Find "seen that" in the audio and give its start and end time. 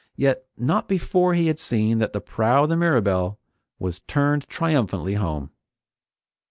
1.59-2.11